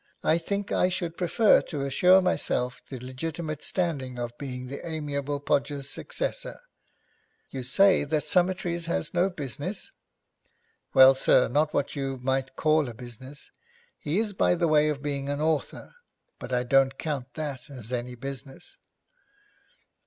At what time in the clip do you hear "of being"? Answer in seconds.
4.17-4.65, 14.89-15.29